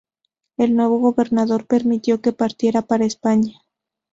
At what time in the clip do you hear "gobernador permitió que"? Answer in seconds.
0.97-2.33